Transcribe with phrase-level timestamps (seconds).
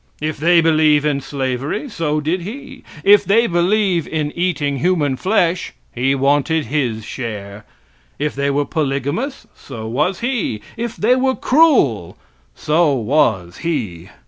[0.19, 5.73] If they believe in slavery, so did he; if they believe in eating human flesh,
[5.93, 7.65] he wanted his share;
[8.17, 12.17] if they were polygamous, so was he; if they were cruel,
[12.55, 14.09] so was he.